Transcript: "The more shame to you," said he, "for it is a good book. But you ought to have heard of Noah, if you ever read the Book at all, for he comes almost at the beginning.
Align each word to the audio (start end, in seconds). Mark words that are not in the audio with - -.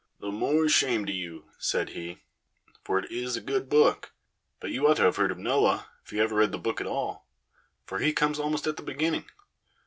"The 0.19 0.31
more 0.31 0.67
shame 0.67 1.05
to 1.05 1.11
you," 1.13 1.45
said 1.59 1.89
he, 1.89 2.23
"for 2.83 2.97
it 2.97 3.11
is 3.11 3.37
a 3.37 3.39
good 3.39 3.69
book. 3.69 4.13
But 4.59 4.71
you 4.71 4.87
ought 4.87 4.95
to 4.95 5.03
have 5.03 5.17
heard 5.17 5.29
of 5.29 5.37
Noah, 5.37 5.89
if 6.03 6.11
you 6.11 6.23
ever 6.23 6.37
read 6.37 6.51
the 6.51 6.57
Book 6.57 6.81
at 6.81 6.87
all, 6.87 7.27
for 7.85 7.99
he 7.99 8.11
comes 8.11 8.39
almost 8.39 8.65
at 8.65 8.77
the 8.77 8.81
beginning. 8.81 9.25